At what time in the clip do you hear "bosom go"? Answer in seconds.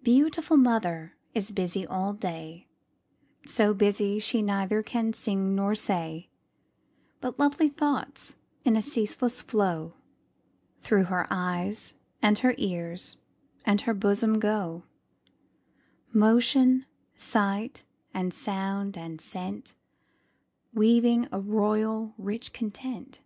13.94-14.84